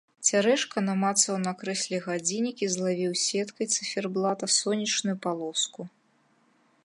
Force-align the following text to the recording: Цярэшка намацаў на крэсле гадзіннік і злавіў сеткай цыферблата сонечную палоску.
Цярэшка 0.27 0.77
намацаў 0.85 1.35
на 1.47 1.51
крэсле 1.59 1.97
гадзіннік 2.05 2.57
і 2.67 2.71
злавіў 2.75 3.11
сеткай 3.25 3.65
цыферблата 3.75 4.45
сонечную 4.59 5.15
палоску. 5.27 5.81